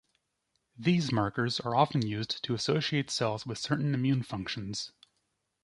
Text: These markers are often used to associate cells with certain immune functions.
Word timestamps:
These 0.75 1.11
markers 1.11 1.59
are 1.59 1.75
often 1.75 2.01
used 2.03 2.43
to 2.45 2.55
associate 2.55 3.11
cells 3.11 3.45
with 3.45 3.59
certain 3.59 3.93
immune 3.93 4.23
functions. 4.23 4.93